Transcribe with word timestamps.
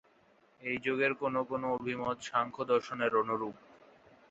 এই 0.61 0.77
যোগের 0.85 1.13
কোনো 1.21 1.39
কোনো 1.43 1.67
অভিমত 1.77 2.17
সাংখ্য 2.29 2.63
দর্শনের 2.71 3.11
অনুরূপ। 3.21 3.55